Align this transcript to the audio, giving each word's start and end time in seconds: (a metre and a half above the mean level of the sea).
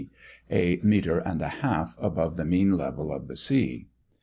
(a 0.49 0.79
metre 0.81 1.19
and 1.19 1.43
a 1.43 1.47
half 1.61 1.95
above 2.01 2.35
the 2.35 2.43
mean 2.43 2.71
level 2.71 3.13
of 3.13 3.27
the 3.27 3.37
sea). 3.37 3.87